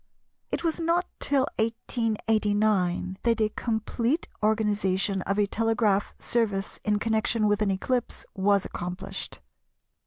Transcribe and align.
It 0.49 0.63
was 0.63 0.79
not 0.79 1.05
till 1.19 1.45
1889 1.59 3.19
that 3.21 3.39
a 3.39 3.49
complete 3.49 4.27
organisation 4.41 5.21
of 5.21 5.37
a 5.37 5.45
telegraph 5.45 6.15
service 6.17 6.79
in 6.83 6.97
connection 6.97 7.47
with 7.47 7.61
an 7.61 7.69
eclipse 7.69 8.25
was 8.33 8.65
accomplished. 8.65 9.41